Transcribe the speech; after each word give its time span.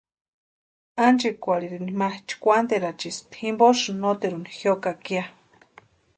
Ánchikwarhirini 1.05 1.91
ma 1.99 2.07
chkwanterachispti 2.27 3.35
jimposïni 3.41 3.99
noteru 4.01 4.39
jiokaka 4.57 5.09
ya. 5.15 5.23